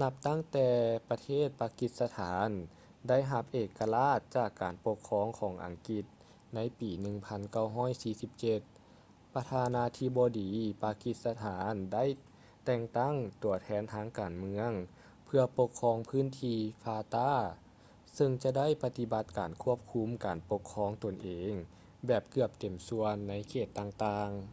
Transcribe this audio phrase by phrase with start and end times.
[0.00, 0.68] ນັບຕັ້ງແຕ່
[1.08, 2.48] ປະເທດປາກິສະຖານ
[3.08, 6.04] ໄດ້ຮັບເອກະລາດຈາກການປົກຄອງຂອງອັງກິດ
[6.54, 6.90] ໃນປີ
[7.92, 10.50] 1947 ປະທານາທິບໍດີ
[10.84, 12.04] ປາກິສະຖານໄດ້
[12.64, 14.70] ແຕ່ງຕັ້ງ ຕົວແທນທາງການເມືອງ
[15.24, 17.30] ເພື່ອປົກຄອງພື້ນທີ່ fata
[18.14, 21.52] ເຊິ່ງຈະໄດ້ປະຕິບັດການຄວບຄຸມການປົກຄອງຕົນເອງ
[22.06, 24.44] ແບບເກືອບເຕັມສ່ວນໃນເຂດຕ່າງໆ